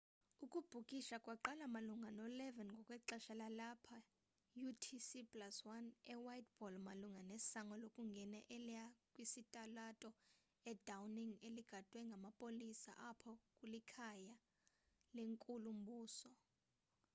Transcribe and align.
ukubhikisha 0.45 1.15
kwaqala 1.23 1.65
malunga 1.75 2.09
no-11:00 2.17 2.67
ngokwexesha 2.73 3.33
lalapha 3.41 3.97
utc+1 4.67 5.85
e 6.13 6.15
whiteball 6.25 6.75
malunga 6.87 7.21
nesango 7.31 7.75
lokungena 7.81 8.39
eliya 8.55 8.85
kwisitalato 9.13 10.09
i 10.71 10.73
downing 10.87 11.33
eligadwe 11.47 11.99
ngamapolisa 12.09 12.91
apho 13.09 13.33
kulikhaya 13.57 14.33
lenkulu 15.15 15.69
mbuso 15.81 16.29